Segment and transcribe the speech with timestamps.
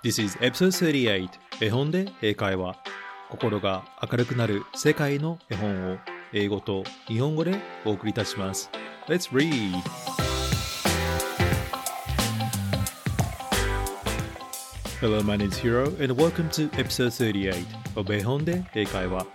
[0.00, 1.28] This is episode 38
[1.60, 2.76] 絵本で英会話
[3.30, 5.98] 心が明るくなる世界の絵本を
[6.32, 8.70] 英語と日本語でお送りいたします。
[9.08, 9.74] Let's read!
[15.00, 19.26] Hello, my name is Hiro and welcome to episode 38 of 絵本で英会話。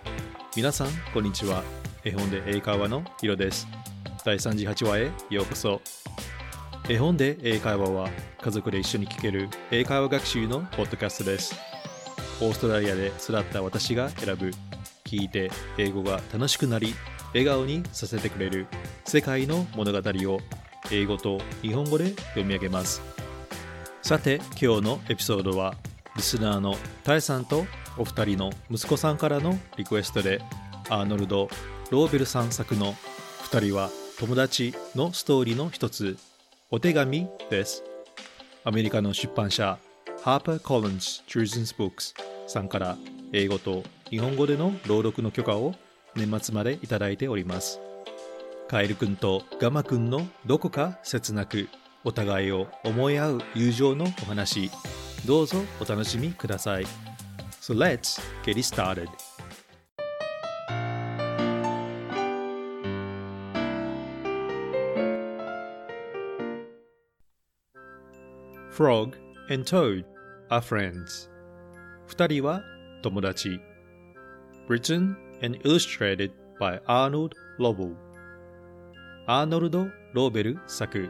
[0.56, 1.62] 皆さん、こんにちは。
[2.04, 3.68] 絵本で英会話のヒロです。
[4.24, 5.82] 第38話へようこそ。
[6.86, 8.10] 絵本で英会話は
[8.42, 11.54] 家族で一緒に聞ける英会話学習のポッドキャストです。
[12.42, 14.50] オーストラリアで育った私が選ぶ
[15.02, 16.94] 聞いて英語が楽しくなり
[17.28, 18.66] 笑顔にさせてくれる
[19.06, 19.98] 世界の物語
[20.30, 20.40] を
[20.90, 23.00] 英語と日本語で読み上げます。
[24.02, 25.76] さて今日のエピソードは
[26.16, 27.64] リスナーのタエさんと
[27.96, 30.42] お二人の息子さんからのリクエストで
[30.90, 31.48] アーノルド・
[31.90, 32.92] ローベルさん作の
[33.50, 36.18] 2人は友達のストーリーの一つ
[36.70, 37.84] お手紙です。
[38.64, 39.78] アメリカの出版社
[40.22, 42.14] Harper Collins Children's Books
[42.46, 42.96] さんから
[43.32, 45.74] 英語と日本語での朗読の許可を
[46.16, 47.80] 年末までいただいております。
[48.66, 51.68] カエルくんとガマくんのどこか切なく
[52.02, 54.70] お互いを思い合う友情のお話
[55.26, 56.86] どうぞお楽しみください。
[57.60, 59.08] So let's get it started.
[68.73, 69.15] Frog
[69.49, 70.05] and Toad
[70.49, 71.29] are friends.
[72.07, 72.63] 二人は
[73.01, 73.59] 友達
[74.67, 77.95] Written and illustrated by Arnold Lobel
[79.27, 81.09] アーノルド・ローベル作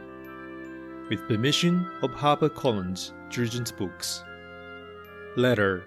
[1.10, 4.24] With permission of HarperCollins Children's Books
[5.36, 5.82] Letter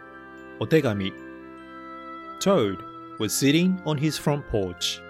[0.59, 1.13] お手紙
[2.41, 2.77] Toad
[3.19, 5.01] was sitting on his front porch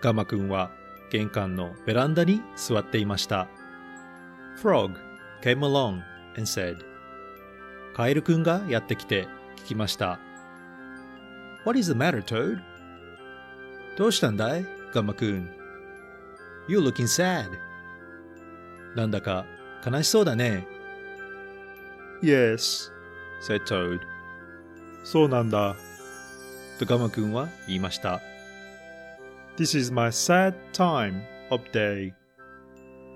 [0.00, 0.70] ガマくんは
[1.10, 3.48] 玄関のベランダに座っていました
[4.60, 4.94] Frog
[5.41, 6.01] came along
[6.35, 6.77] and said,
[7.95, 10.19] カエルくんがやってきて聞きました。
[11.65, 12.59] What is the matter, Toad?
[13.97, 15.49] どうしたんだいガンマくん。
[16.67, 17.49] You're looking sad.
[18.95, 19.45] なんだか
[19.85, 20.67] 悲しそうだね。
[22.21, 22.91] Yes,
[23.41, 23.99] said Toad.
[25.03, 25.75] そうなんだ。
[26.79, 28.21] とガマくんは言いました。
[29.57, 32.13] This is my sad time of day.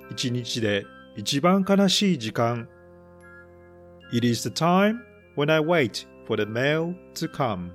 [0.10, 0.86] 一日で
[1.16, 2.70] 一番悲しい時間。
[4.14, 5.00] It is the time
[5.36, 7.72] when I wait for the mail to come.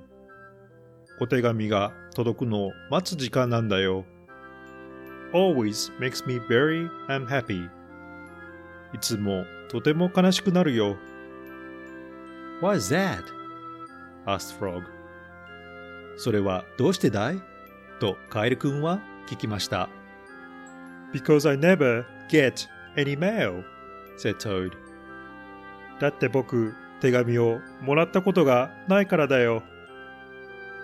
[1.19, 4.05] お手紙が届くのを待つ時間なんだよ。
[5.33, 7.69] Always makes me very unhappy.
[8.93, 10.97] いつもとても悲しくなるよ。
[12.61, 13.23] What is that?
[14.25, 14.81] asked Frog.
[16.17, 17.41] それはどうしてだい
[17.99, 19.89] とカエルくんは聞きました。
[21.13, 23.63] Because I never get any mail,
[24.17, 24.71] said Toad.
[25.99, 29.63] だって僕、手紙をもらったことがないからだよ。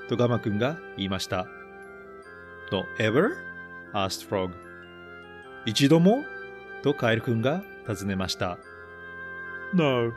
[0.07, 1.46] とガマくんが言いました。
[2.69, 3.35] と、ever?
[3.94, 4.51] asked Frog.
[5.66, 6.24] 一度も
[6.81, 8.57] とカエルくんが尋ねました。
[9.74, 10.12] No,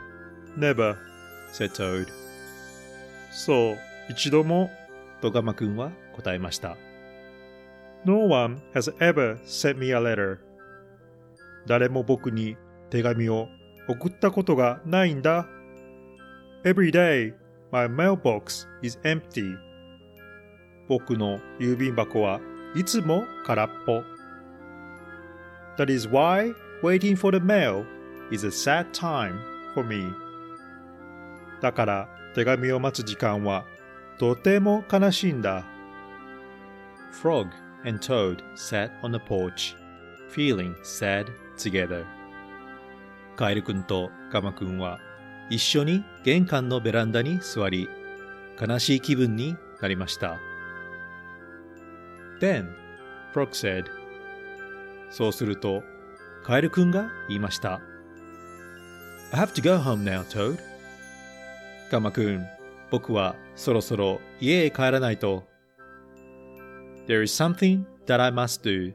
[0.57, 0.97] never,
[1.51, 2.07] said Toad.
[3.31, 3.77] そう、
[4.09, 4.71] 一度も
[5.21, 6.77] とガマくんは答えました。
[8.05, 10.46] No one has ever sent me a letter.
[11.67, 12.57] 誰も僕に
[12.89, 13.49] 手紙を
[13.87, 15.47] 送ったことがないんだ。
[16.63, 17.33] Every day,
[17.71, 19.57] my mailbox is empty.
[20.87, 22.39] 僕の郵便箱は
[22.75, 24.01] いつも空っぽ。
[25.77, 27.85] That is why waiting for the mail
[28.31, 29.35] is a sad time
[29.73, 30.11] for me.
[31.61, 33.65] だから手紙を待つ時間は
[34.17, 35.65] とても悲しいんだ。
[37.21, 37.47] Frog
[37.85, 39.75] and Toad sat on the porch,
[40.29, 41.27] feeling sad
[41.57, 42.05] together
[43.35, 44.99] カエルくんとガマくんは
[45.49, 47.87] 一緒に玄関のベランダに座り
[48.59, 50.37] 悲しい気分になりました
[52.39, 52.69] Then
[53.33, 53.85] Frog said
[55.09, 55.83] そうすると
[56.43, 57.81] カエルくんが言いました
[59.31, 60.57] I have to go home now, Toad
[61.91, 62.45] ガマくん
[62.89, 65.43] 僕はそろそろ家へ帰らないと
[67.07, 68.93] There is something that I must do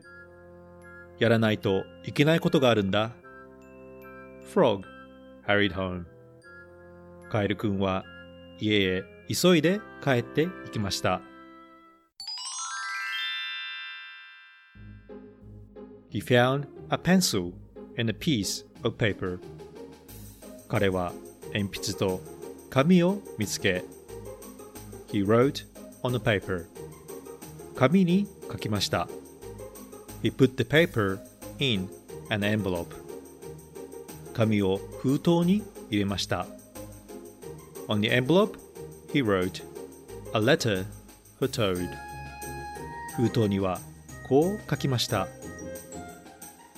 [1.22, 3.12] やらないといけないことがあるんだ。
[4.52, 4.82] Frog
[5.46, 6.02] hurried home.
[7.30, 8.04] カエルくんは
[8.58, 11.20] 家へ急いで帰っていきました。
[16.10, 17.52] He found a pencil
[17.96, 19.38] and a piece of paper.
[20.66, 21.12] 彼は
[21.54, 22.20] 鉛筆と
[22.68, 23.84] 紙を見つけ、
[25.12, 25.66] He wrote
[26.02, 26.66] on the paper.
[27.76, 29.06] 紙に書きました。
[30.22, 31.18] He put the paper
[31.58, 31.88] in
[32.30, 32.94] an envelope.
[34.34, 36.46] 紙を封筒に入れました。
[37.88, 38.56] On the envelope,
[39.12, 39.62] he wrote,
[40.34, 40.86] A letter
[41.38, 41.88] for Toad.
[43.16, 43.80] 封筒には
[44.28, 45.28] こう書きました。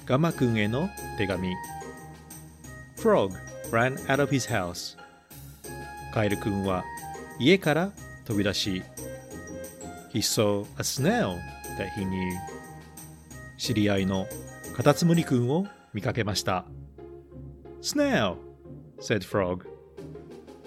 [0.07, 0.89] ガマくんへの
[1.19, 1.55] 手紙。
[2.97, 3.33] Frog
[3.71, 4.97] ran out of his house.
[6.13, 6.85] カエルくんは
[7.39, 7.93] 家から
[8.25, 8.83] 飛び出し、
[10.13, 11.39] He saw a snail
[11.79, 12.54] that he knew.
[13.57, 14.27] 知り合いの
[14.77, 16.65] カタツムリくんを見かけました。
[17.83, 18.37] Snail!
[19.01, 19.67] said Frog.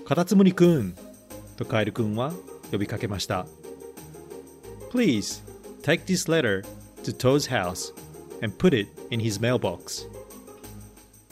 [0.06, 0.96] カタツムリくん
[1.58, 2.32] とカエルくんは
[2.72, 3.46] 呼びかけました。
[4.92, 5.44] Please
[5.82, 6.64] take this letter
[7.04, 7.94] to Toad's house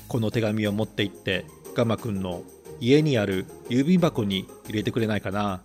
[0.08, 2.42] この手紙を持って行ってガマくんの
[2.80, 5.62] 家にある郵便箱に入れてくれないかな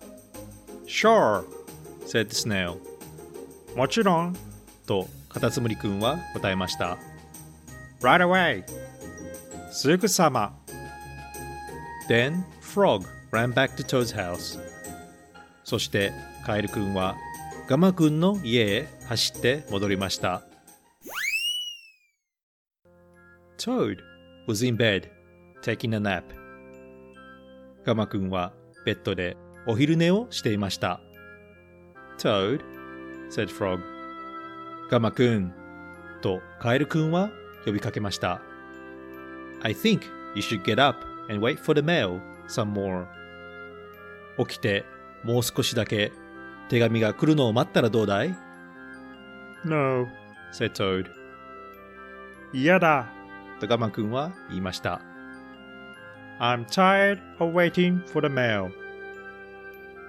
[0.85, 1.43] ?Sure!
[2.05, 2.77] said
[3.75, 4.35] もちろん
[4.85, 6.97] とカタツムリくんは答えました
[8.01, 8.63] Right away.
[9.71, 10.57] すぐさま。
[12.09, 14.59] Then Frog ran back to Toad's house
[15.63, 16.11] そして
[16.45, 17.15] カエルくんは
[17.67, 20.41] ガマくんの家へ走って戻りました
[23.57, 23.99] Toad
[24.47, 25.09] was in bed
[25.61, 26.23] taking a nap
[27.85, 28.51] ガマくんは
[28.85, 29.37] ベッドで
[29.67, 30.99] お昼寝をしていました
[32.17, 32.61] Toad
[33.29, 33.79] said Frog
[34.91, 35.53] ガマくん
[36.21, 37.31] とカエルくんは
[37.65, 38.41] 呼びかけました
[39.63, 40.01] I think
[40.35, 40.99] you should get up
[41.29, 43.05] and wait for the mail some more
[44.45, 44.83] 起きて
[45.23, 46.11] もう少しだけ
[46.69, 48.35] 手紙が来るのを待ったらどうだい
[49.63, 50.07] No.
[50.51, 51.05] said Toad
[52.53, 53.07] 嫌だ。
[53.61, 54.99] とガマくんは言いました
[56.41, 58.71] I'm tired of waiting for the mail.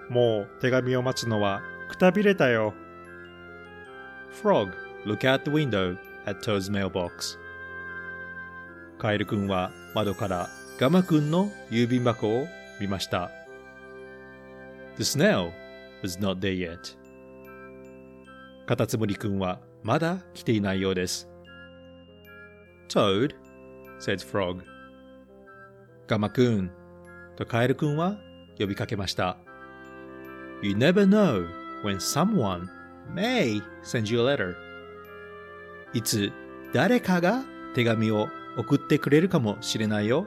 [0.09, 2.75] もう手紙を待つのはくたびれたよ。
[4.33, 4.73] Frog
[5.05, 5.97] look out the window
[6.27, 7.39] at Toad's mailbox
[8.99, 10.49] カエルくんは窓から
[10.79, 12.47] ガマくんの郵便箱を
[12.81, 13.31] 見ました
[14.97, 15.53] The snail
[16.03, 16.97] was not there yet
[18.67, 21.29] カタツムリくんはまだ来ていないようです
[22.89, 23.35] Toad
[23.99, 24.63] said Frog
[26.07, 26.71] ガマくん
[27.37, 28.19] とカエルくんは
[28.59, 29.37] 呼びかけました
[30.63, 31.49] You never know
[31.85, 32.69] when someone
[33.15, 34.55] may send you a letter
[35.93, 36.33] いつ
[36.73, 37.43] 誰かが
[37.75, 40.27] 手紙を送ってくれるかもしれないよ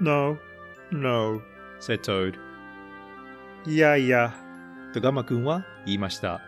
[0.00, 0.36] No,
[0.90, 1.40] no.
[1.80, 2.34] said Toad
[3.66, 4.34] いやいや。
[4.92, 6.40] とガマくんは言いました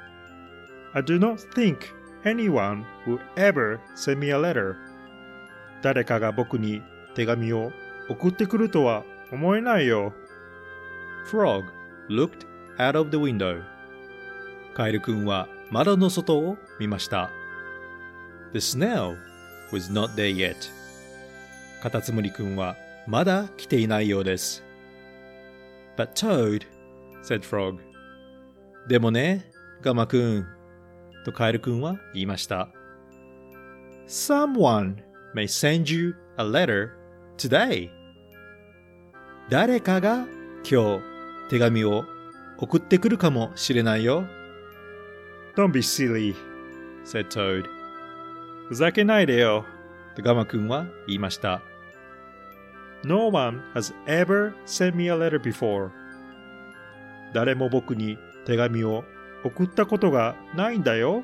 [0.92, 1.78] I do not think
[2.24, 4.74] anyone would ever send me a letter.
[5.82, 6.82] 誰かが僕に
[7.14, 7.72] 手紙を
[8.08, 10.12] 送ってくるとは思えないよ。
[11.30, 11.64] Frog
[12.08, 12.46] looked
[12.78, 13.62] out of the window
[14.74, 17.30] カエルくんは窓の外を見ました。
[18.52, 19.16] The snail
[19.72, 20.56] was not there yet.
[21.82, 22.76] カタツムリくんは
[23.06, 24.64] まだ来ていないようです。
[25.96, 26.66] But Toad
[27.22, 27.78] said Frog
[28.88, 29.50] でもね
[29.80, 30.46] ガマくん
[31.24, 32.68] とカエルくんは言いました。
[34.06, 34.96] Someone
[35.34, 36.90] may send you a letter
[37.36, 37.90] today.
[39.50, 40.26] 誰かが
[40.68, 41.00] 今日
[41.50, 42.04] 手紙を
[42.58, 44.24] 送ってくるかもしれないよ。
[45.56, 46.34] Don't be silly.
[47.04, 47.68] said Toad
[48.68, 49.64] ふざけないでよ。
[50.16, 51.60] とガマくんは言いました
[53.04, 55.90] No one has ever sent me a letter before.
[57.34, 59.04] 誰も僕に手紙を
[59.44, 61.22] 送ったことがないんだよ。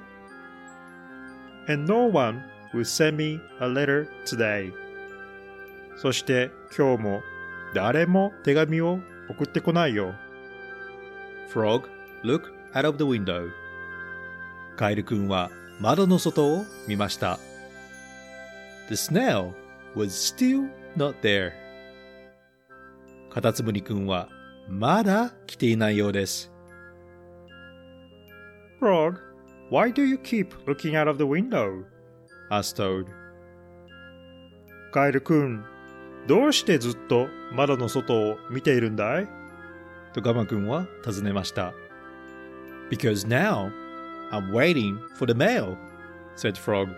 [1.68, 2.42] And no one
[2.74, 4.72] will send me a letter today.
[5.96, 7.22] そして今日も
[7.74, 10.14] 誰も手紙を送ってこないよ。
[11.52, 11.88] Frog
[12.22, 13.50] looked out of the window
[14.80, 17.38] カエルくんは窓の外を見ました
[18.88, 19.52] The snail
[19.94, 21.52] was still not there
[23.28, 24.30] カタツムリくんは
[24.70, 26.50] まだ来ていないようです
[28.80, 29.16] Frog,
[29.70, 31.84] why do you keep looking out of the window?
[32.50, 33.04] asked Toad
[34.92, 35.62] カエルくん、
[36.26, 39.28] どうしてずっと窓の外を見ているんだい
[40.14, 41.74] とガマくんは尋ねました。
[42.90, 43.70] Because now
[44.30, 45.76] I'm waiting for the mail,
[46.36, 46.88] said Frog.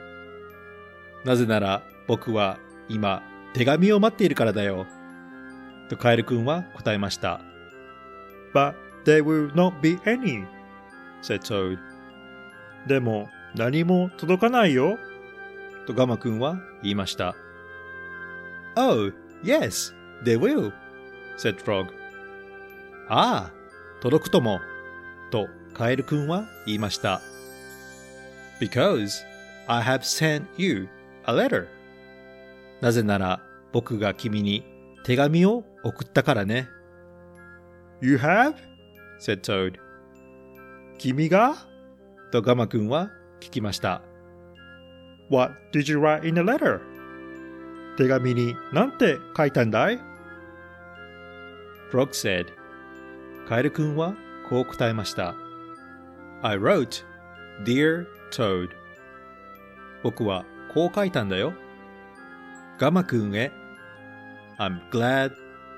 [1.24, 2.58] なぜなら僕は
[2.88, 3.22] 今
[3.54, 4.86] 手紙を待っているからだよ。
[5.88, 7.40] とカエルくんは答えました。
[8.54, 8.74] But
[9.04, 10.46] there will not be any.
[11.22, 11.78] said Toad.
[12.86, 14.98] でも何も届かないよ。
[15.86, 17.34] とガマくんは言いました。
[18.76, 19.12] Oh,
[19.44, 19.92] yes,
[20.24, 20.72] they will,
[21.36, 21.88] said Frog.
[23.08, 23.52] ああ、
[24.00, 24.60] 届くとも。
[25.72, 27.20] とカエルくんは言いました。
[28.60, 29.24] Because
[29.66, 30.88] I have sent you
[31.24, 31.66] a letter.
[32.80, 33.40] なぜなら
[33.72, 34.64] 僕が君に
[35.04, 36.68] 手紙を送ったからね。
[38.00, 38.54] You have?
[39.20, 39.78] said Toad.
[40.98, 41.56] 君が
[42.30, 43.10] とガマくんは
[43.40, 44.02] 聞きました。
[45.30, 46.80] What did you write in the letter?
[47.96, 50.00] 手紙に何て書いたんだい
[51.90, 52.46] Frog said.
[53.48, 54.14] カエルくんは
[54.48, 55.34] こう答えました。
[56.44, 57.04] I wrote,
[57.64, 58.70] Dear Toad.
[60.02, 60.44] 僕は
[60.74, 61.52] こう書いたんだよ。
[62.78, 63.52] ガマくんへ。
[64.58, 65.32] I'm glad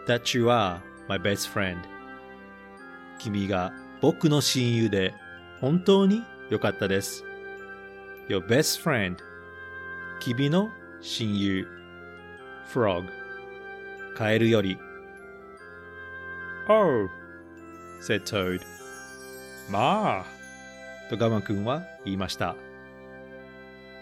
[0.07, 1.77] that you are my best friend.
[3.19, 5.15] 君が僕の親友で
[5.61, 7.25] 本当に良かったです。
[8.31, 9.19] Your best friend.
[10.21, 10.71] 君の
[11.03, 11.69] 親友。
[12.73, 13.07] Frog.
[14.17, 14.79] カエルより。
[16.71, 17.07] Oh,
[18.01, 18.63] said Toad.
[19.71, 20.44] まあ。
[21.09, 22.57] とガマくんは言いました。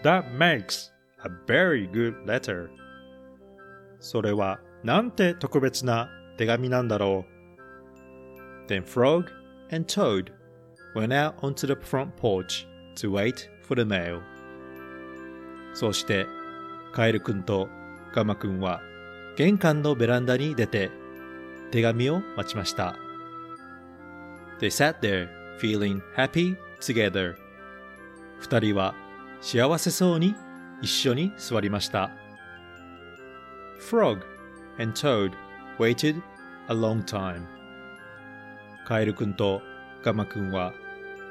[0.03, 0.91] That makes
[1.23, 2.69] a very good letter.
[3.99, 7.25] それはなんて特別な手紙なんだろ
[8.67, 9.25] う Then Frog
[9.71, 10.31] and Toad
[10.95, 14.21] went out onto the front porch to wait for the mail.
[15.73, 16.27] そして、
[16.91, 17.67] カエルくんと
[18.13, 18.81] ガマくんは
[19.35, 20.91] 玄関のベランダに出て
[21.71, 22.95] 手紙を待ちました。
[24.59, 25.27] They sat there
[25.59, 26.55] feeling happy
[26.91, 27.35] together.
[28.39, 28.93] 二人は
[29.41, 30.35] 幸せそうに
[30.81, 32.11] 一緒に座りました。
[33.79, 34.21] Frog
[34.79, 35.31] and Toad
[35.79, 36.21] waited
[36.67, 37.45] a long time.
[38.85, 39.61] カエルくんと
[40.03, 40.73] ガマくんは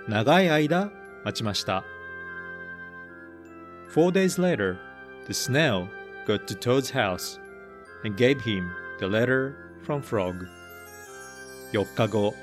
[0.08, 0.90] 長い間
[1.24, 1.84] 待ちました。
[3.94, 4.78] Four days later,
[5.26, 5.86] the snail
[6.26, 7.38] got to Toad's house
[8.04, 9.54] and gave him the letter
[9.84, 10.46] from Frog.
[11.72, 12.34] 4日後、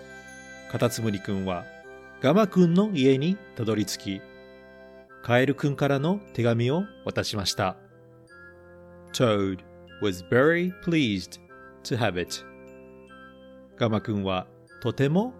[0.72, 1.66] カタツムリくんは
[2.22, 4.22] ガマくんの家にたどり着き、
[5.24, 7.78] カエルくんからの手紙を渡しました。
[9.14, 9.60] Toad
[10.02, 11.40] was very pleased
[11.84, 12.44] to have it.
[13.78, 14.48] ガマくんは
[14.82, 15.34] とても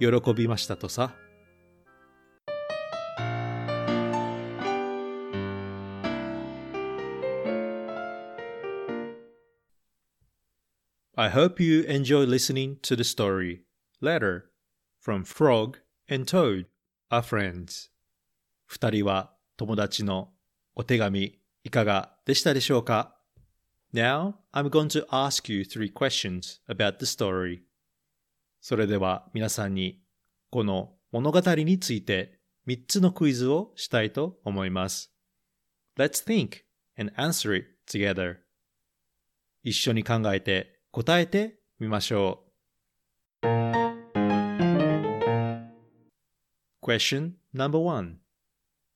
[0.00, 1.14] 喜びましたとさ。
[11.14, 13.60] I hope you enjoy listening to the story
[14.00, 14.44] Letter
[14.98, 16.66] from Frog and Toad
[17.10, 17.90] are friends
[18.66, 20.30] 二人は友達の
[20.74, 23.16] お手紙いかがでしたでしょうか
[23.94, 27.60] Now I'm going to ask you three questions about the story
[28.60, 30.00] それでは皆さんに
[30.50, 35.12] この物語について3つのクイズをしたいと思います。
[35.96, 36.62] Let's think
[36.98, 38.38] and answer it together.
[39.62, 42.44] 一緒に考えて答えてみましょ
[43.42, 43.85] う。
[46.86, 48.20] Question number one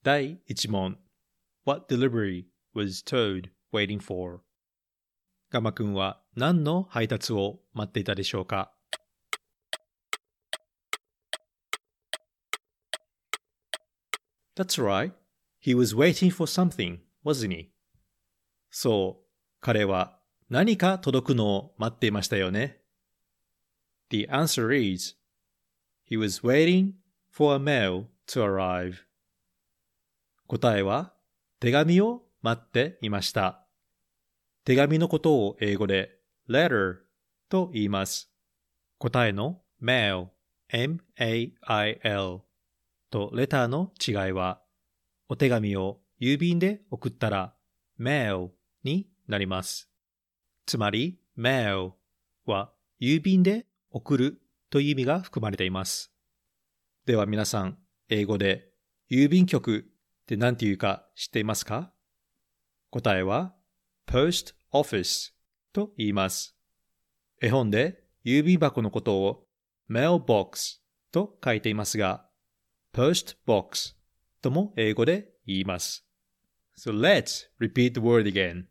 [0.05, 0.95] 第1問
[1.65, 4.43] What delivery was Toad waiting for?
[5.51, 8.71] ガマくんは何の配達を待っていたでしょうか
[14.55, 15.11] That's right.
[15.59, 17.71] He was waiting for something, wasn't he?
[18.71, 19.27] そう、
[19.61, 22.83] 彼は何か届くのを待っていましたよね。
[24.11, 25.17] The answer is,
[26.09, 27.00] he was waiting
[27.31, 29.05] for a mail to arrive.
[30.47, 31.13] 答えは、
[31.61, 33.65] 手紙を待っていました。
[34.65, 36.19] 手紙のことを英語で
[36.49, 36.97] letter
[37.49, 38.31] と言います。
[38.99, 40.29] 答えの mail,
[40.69, 42.41] m-a-i-l
[43.11, 44.61] とレターの違いは、
[45.29, 47.55] お手紙を郵便で送ったら
[47.99, 48.51] mail
[48.85, 49.89] になります。
[50.67, 51.93] つまり mail
[52.47, 56.13] は郵便で送るという意味が含まれています。
[57.11, 57.77] では皆さん、
[58.09, 58.69] 英語で
[59.11, 59.85] 郵便局
[60.23, 61.93] って何て言うか知っていますか？
[62.91, 63.53] 答えは
[64.07, 65.33] post office
[65.73, 66.57] と言います。
[67.43, 69.49] 絵本で郵便箱のことを
[69.91, 70.79] mailbox
[71.11, 72.29] と書いていますが、
[72.95, 73.97] post box
[74.41, 76.07] とも英語で言います。
[76.79, 78.67] So let's repeat the word again.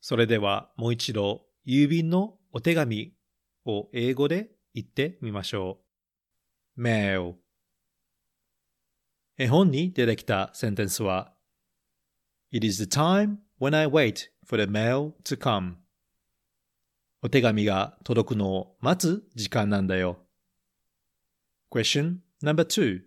[0.00, 3.12] それではもう一度郵便のお手紙
[3.66, 5.78] を英語で言ってみましょ
[6.76, 6.82] う。
[6.82, 7.34] mail
[9.42, 11.32] 絵本に出てきたセンテンスは
[12.52, 15.78] It is the time when I wait for the mail to come.
[17.22, 20.18] お手紙が届くのを待つ時間なんだよ。
[21.72, 23.00] Question number two.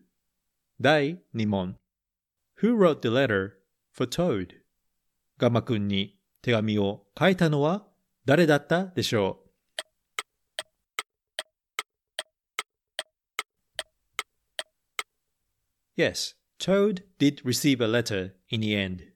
[0.82, 1.78] 第2問。
[2.62, 3.52] Who wrote the letter
[3.94, 4.56] for Toad?
[5.38, 7.88] ガマくんに手紙を書いたのは
[8.26, 9.45] 誰だったでしょう
[15.98, 19.14] Yes, Toad did receive a letter in the end.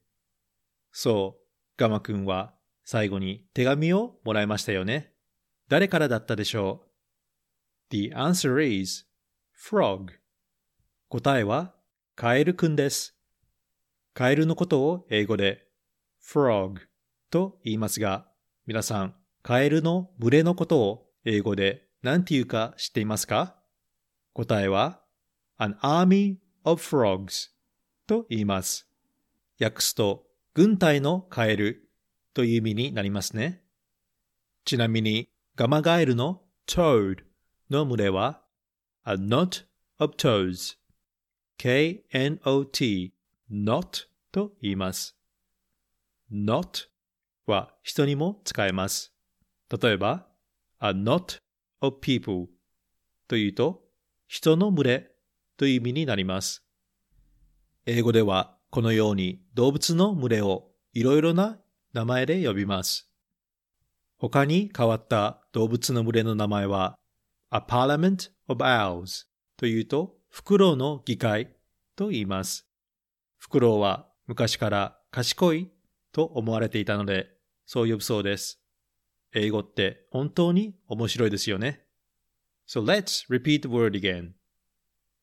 [0.92, 1.42] そう、
[1.76, 5.12] ガマくんは最後に手紙をもらいましたよね。
[5.68, 6.90] 誰からだったでしょう
[7.90, 9.06] The answer is
[9.54, 10.12] frog.
[11.08, 11.74] 答えは
[12.16, 13.16] カエルくんです。
[14.14, 15.66] カエルのことを英語で
[16.22, 16.80] frog
[17.30, 18.26] と言いますが、
[18.66, 23.56] 皆さん、カエルの群れのことを英語で何て言うか知っていますか
[24.32, 25.02] 答えは
[25.58, 27.50] an army of frogs
[28.06, 28.88] と言います。
[29.60, 31.88] 訳すと、軍隊のカエル
[32.34, 33.62] という意味になりますね。
[34.64, 37.24] ちなみに、ガマガエルの toad
[37.68, 38.42] の群れは
[39.04, 39.64] a knot
[39.98, 40.76] of toes
[41.58, 43.12] k-n-o-t
[43.50, 45.16] not と言います。
[46.32, 46.86] not
[47.46, 49.12] は人にも使えます。
[49.68, 50.26] 例えば、
[50.78, 51.40] a knot
[51.80, 52.46] of people
[53.28, 53.82] というと、
[54.26, 55.10] 人の群れ
[55.60, 56.64] という意味になります。
[57.84, 61.58] 英語ではこのように動物の群れをいろいろな
[61.92, 63.10] 名前で呼びます。
[64.16, 66.98] 他に変わった動物の群れの名前は、
[67.50, 69.26] a parliament of owls
[69.58, 71.54] というと、フクロウの議会
[71.94, 72.66] と言います。
[73.36, 75.70] フクロウは昔から賢い
[76.10, 77.26] と思われていたので、
[77.66, 78.62] そう呼ぶそうです。
[79.34, 81.84] 英語って本当に面白いですよね。
[82.66, 84.39] So let's repeat the word again.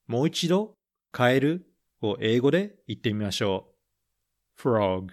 [0.08, 0.74] もう一度、
[1.12, 1.68] カエル
[2.02, 3.68] を英語で言ってみましょ
[4.58, 4.62] う。
[4.62, 5.10] frog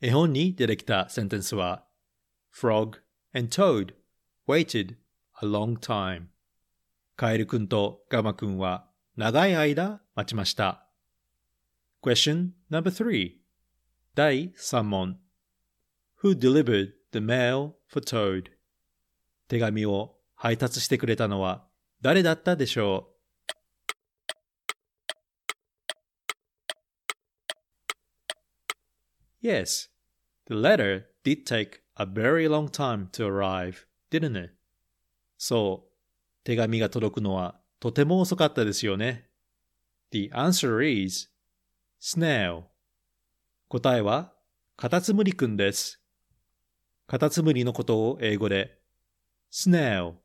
[0.00, 1.84] 絵本に出てきたセンテンスは
[2.54, 2.98] Frog
[3.34, 3.94] and Toad
[4.46, 4.96] waited
[5.42, 6.26] a long time
[7.16, 8.86] カエルくんとガマくんは
[9.16, 10.86] 長い間待ちました。
[12.02, 13.36] Question number three
[14.14, 15.16] 第3問
[16.22, 18.50] Who delivered the mail for Toad?
[19.48, 21.64] 手紙を配達してくれたのは
[22.04, 23.08] 誰だったでしょ
[29.42, 29.88] う Yes,
[30.46, 34.52] the letter did take a very long time to arrive, didn't it?
[35.38, 35.92] そう、
[36.44, 39.30] 手紙が届くのはとても遅かったですよね。
[40.10, 41.30] The answer is
[42.02, 42.64] snail.
[43.68, 44.34] 答えは
[44.76, 46.02] カタツムリくんです。
[47.06, 48.78] カタツムリのことを英語で
[49.50, 50.16] snail,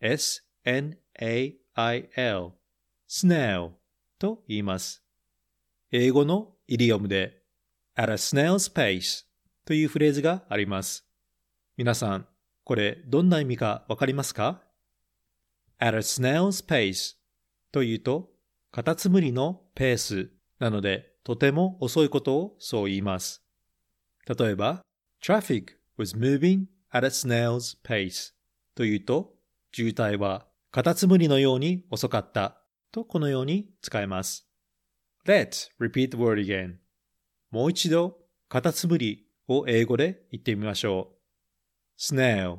[0.00, 2.52] s-n-a-i-l, ail,
[3.08, 3.70] snail
[4.18, 5.02] と言います。
[5.90, 7.42] 英語のイディオムで
[7.96, 9.24] at a snail's pace
[9.64, 11.06] というフレーズがあります。
[11.76, 12.26] 皆さん、
[12.64, 14.62] これどんな意味かわかりますか
[15.78, 17.16] ?at a snail's pace
[17.72, 18.30] というと、
[18.70, 23.42] カタツムリのペースなので、とても遅いことをそう言います。
[24.26, 24.82] 例えば、
[25.22, 28.32] traffic was moving at a snail's pace
[28.74, 29.34] というと、
[29.72, 32.60] 渋滞はカタツムリのように遅かった
[32.92, 34.46] とこのように使えます。
[35.26, 36.76] Let's repeat the word again.
[37.50, 38.18] もう一度、
[38.50, 41.18] カタツムリを英語で言ってみましょう。
[41.98, 42.58] snail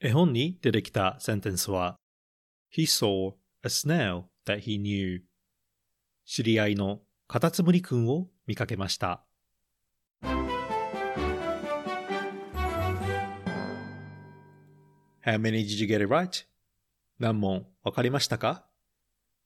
[0.00, 1.96] 絵本に出てきたセンテンスは
[2.74, 5.20] He saw a snail that he knew
[6.26, 9.24] 知り合いのカタツムリくんを見かけました。
[15.22, 16.49] How many did you get it right?
[17.20, 18.64] 何問わかりましたか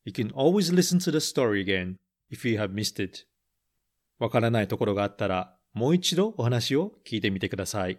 [0.04, 1.96] ?You can always listen to the story again
[2.30, 3.26] if you have missed it.
[4.20, 7.98] わからないところがあったら、もう一度お話を聞いてみてください。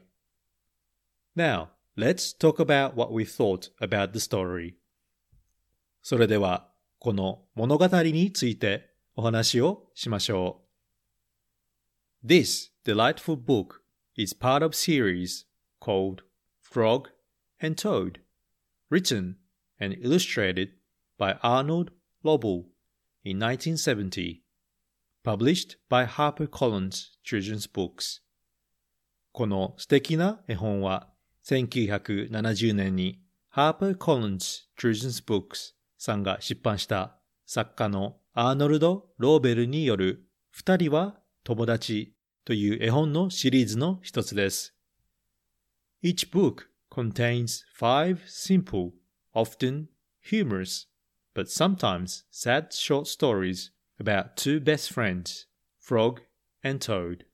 [1.36, 4.76] Now, let's talk about what we thought about the story.
[6.02, 10.62] それでは、この物語についてお話をしましょ
[12.24, 12.26] う。
[12.26, 13.82] This delightful book
[14.16, 15.46] is part of series
[15.82, 16.24] called
[16.64, 17.10] Frog
[17.62, 18.22] and Toad,
[18.90, 19.36] written
[19.80, 20.70] and illustrated
[21.18, 21.92] by Arnold
[22.24, 22.66] Lobel
[23.24, 24.46] in 1970.
[25.26, 28.22] published by HarperCollins Children's Books
[29.32, 31.10] この素敵な絵本は
[31.44, 33.20] 1970年に
[33.54, 42.14] HarperCollins Children's Books さんが出版した作家のアーノルド・ローベルによる二人は友達
[42.46, 44.76] という絵本のシリーズの一つです。
[46.04, 48.92] Each book contains five simple,
[49.36, 49.90] often
[50.22, 50.88] humorous,
[51.36, 55.46] but sometimes sad short stories about two best friends,
[55.80, 56.22] Frog
[56.64, 57.26] and Toad.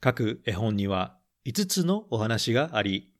[0.00, 3.12] 各絵本には5つのお話があり、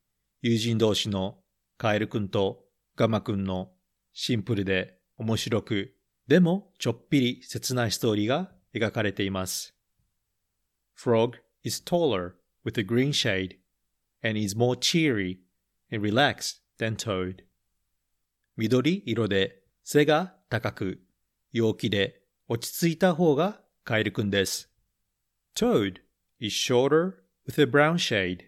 [0.42, 1.38] 友人同士の
[1.76, 2.64] カエルくんと
[2.96, 3.70] ガマくんの
[4.12, 5.94] シンプルで面白く、
[6.26, 9.74] でもちょっぴり切ないストーリーが描かれています。
[10.96, 13.57] Frog is taller with a green shade
[14.22, 15.38] and is more cheery
[15.92, 17.47] and relaxed than Toad.
[18.59, 21.01] 緑色で背が高く
[21.53, 24.68] 陽気で落ち着いた方がカエルくんです。
[25.55, 26.01] Toad
[26.40, 28.47] is shorter with a brown shade,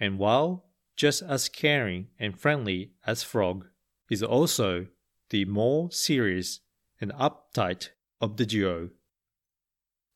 [0.00, 0.62] and while
[0.96, 3.66] just as caring and friendly as Frog,
[4.10, 4.88] is also
[5.30, 6.60] the more serious
[7.00, 8.90] and uptight of the duo.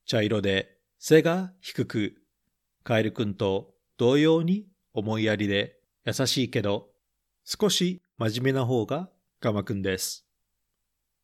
[0.06, 2.14] 茶色で背が低く、
[2.82, 6.88] カエル君と同様に思いやりで優しいけど、
[7.44, 9.08] 少し真面目な方が
[9.46, 10.26] ガマ君です。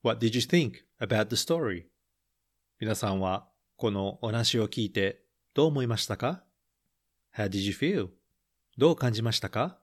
[0.05, 1.87] What did you think about the story?
[2.79, 6.45] 皆さんはこのお話を聞いてどう思いましたか
[7.37, 8.11] ?How did you feel?
[8.79, 9.81] どう感じましたか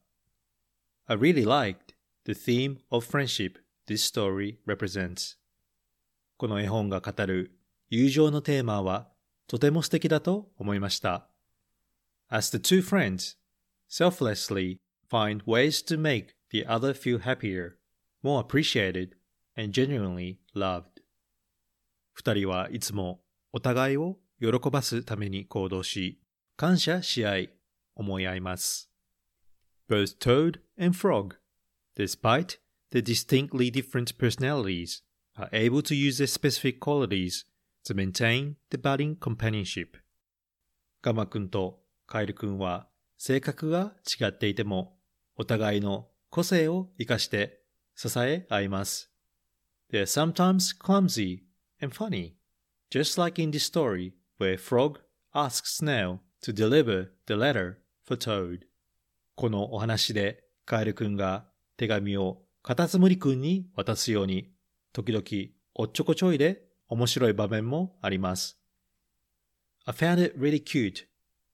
[1.07, 5.35] ?I really liked the theme of friendship this story represents.
[6.37, 7.51] この絵本が語る
[7.89, 9.09] 友情のテーマは
[9.47, 11.27] とても素敵だと思いました。
[12.29, 13.35] As the two friends
[13.89, 14.77] selflessly
[15.11, 17.79] find ways to make the other feel happier,
[18.23, 19.15] more appreciated,
[19.55, 21.01] and genuinely loved.
[22.13, 23.21] 二人はいつも
[23.53, 26.19] お互いを喜ばすために行動し、
[26.55, 27.53] 感謝し合い、
[27.95, 28.89] 思い合います。
[29.89, 31.35] Both Toad and Frog,
[31.97, 32.59] despite
[32.91, 35.03] their distinctly different personalities,
[35.35, 37.45] are able to use their specific qualities
[37.85, 39.97] to maintain the budding companionship.
[41.01, 44.97] ガマくんとカエルくんは性格が違っていても、
[45.37, 47.58] お互いの個性を生かして
[48.01, 49.11] 支え合います。
[49.91, 51.41] They are sometimes clumsy
[51.81, 52.31] and funny,
[52.89, 55.01] just like in the story where Frog
[55.33, 58.61] asks Snail to deliver the letter for Toad.
[59.35, 64.49] このお話でカエルくんが手紙をカタツムリくんに渡すように、
[64.93, 68.57] 時々おっちょこちょいで面白い場面もあります。
[69.85, 71.05] I found it really cute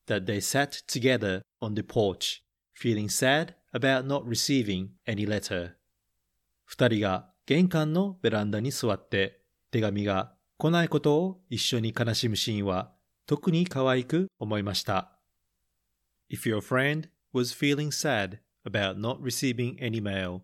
[0.05, 2.43] that they sat together on the porch,
[2.75, 5.75] feeling sad about not receiving any letter.
[6.65, 12.91] 二人が玄関のベランダに座って手紙が来ないことを一緒に悲しむシーンは
[13.25, 15.19] 特に可愛く思いました。
[16.29, 20.41] If your friend was feeling sad about not receiving any mail,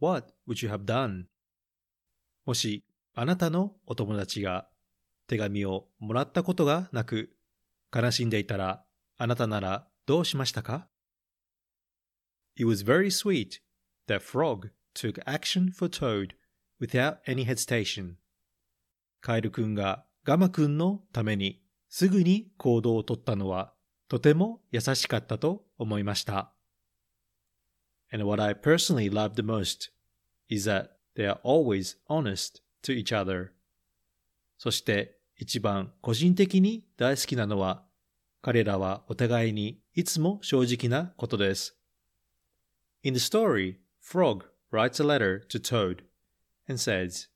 [0.00, 1.24] what would you have done?
[2.44, 4.68] もしあなたのお友達が
[5.26, 7.30] 手紙をもらったことがなく
[7.94, 8.84] 悲しんでいたら
[9.16, 10.88] あなたならどうしましたか
[12.56, 13.60] It was very sweet
[14.06, 16.34] that Frog took action for Toad
[16.80, 18.14] without any hesitation.
[19.20, 23.72] カエルくんがガマくんのためにすぐに行動をとったのは
[24.08, 26.52] とても優しかったと思いました。
[28.12, 29.90] And what I personally love the most
[30.48, 33.50] is that they are always honest to each other.
[34.58, 37.84] そして一番個人的に大好きなのは
[38.40, 41.76] 彼らはお互いにいつも正直なことです。
[43.02, 46.02] In the story, Frog writes a letter to Toad
[46.68, 47.28] and says,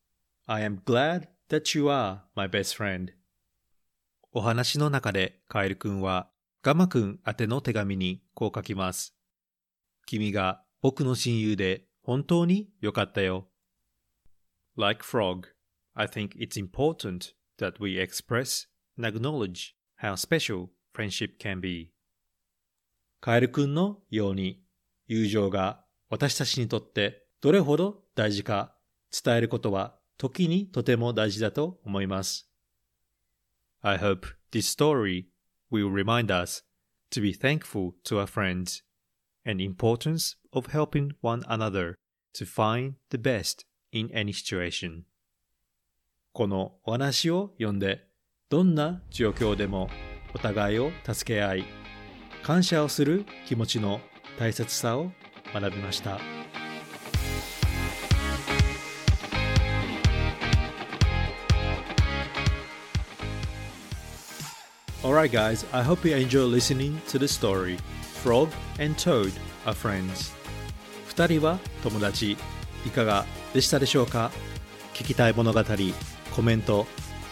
[0.49, 3.13] I am glad that you are my best friend.
[4.33, 6.31] お話の中でカエル君は
[6.63, 9.15] ガマ君宛ての手紙にこう書きます。
[10.07, 13.49] 君が僕の親友で本当によかったよ。
[14.77, 15.49] Like Frog,
[15.95, 21.91] I think it's important that we express and acknowledge how special friendship can be.
[23.21, 24.63] カエル君のように
[25.07, 28.75] 友情が私たちにとってどれほど大事か
[29.25, 32.51] 伝えることは時にとても大事だと思います。
[33.81, 35.27] I hope this story
[35.73, 36.65] will remind us
[37.13, 38.83] to be thankful to our friends
[39.47, 41.95] and importance of helping one another
[42.35, 45.05] to find the best in any situation.
[46.33, 48.07] このお話を読んで、
[48.49, 49.89] どんな状況でも
[50.35, 51.65] お互いを助け合い、
[52.43, 54.01] 感謝をする気持ちの
[54.39, 55.13] 大切さを
[55.53, 56.19] 学びました。
[65.03, 67.79] Alright guys, I hope you enjoy listening to the story.
[68.23, 69.33] Frog and Toad
[69.65, 70.33] are friends.
[71.07, 72.37] 二人は友達。
[72.87, 74.31] いかがでしたでしょうか？
[74.95, 75.65] 聞きたい物語、
[76.35, 76.87] コメント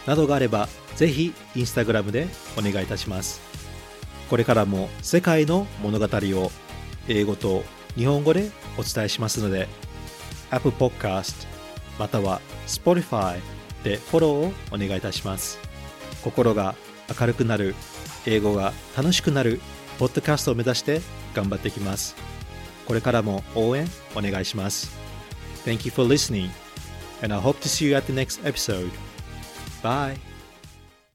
[0.07, 2.27] などがあれば、ぜひインスタグラムで
[2.57, 3.39] お願いいたします。
[4.29, 6.51] これからも世界の物語を
[7.07, 7.63] 英語と
[7.95, 9.67] 日本語でお伝えしますので、
[10.51, 11.47] Apple Podcast
[11.97, 13.39] または Spotify
[13.83, 15.59] でフォローをお願いいたします。
[16.23, 16.75] 心が
[17.19, 17.75] 明るくなる、
[18.25, 19.59] 英語が楽しくなる、
[19.97, 21.01] ポッドキャストを目指して
[21.33, 22.15] 頑張っていきます。
[22.85, 24.91] これからも応援お願いします。
[25.65, 26.49] Thank you for listening,
[27.21, 28.91] and I hope to see you at the next episode.
[29.83, 30.28] Bye.